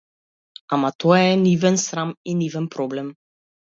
[0.77, 3.17] Ама тоа е нивен срам и нивен проблем.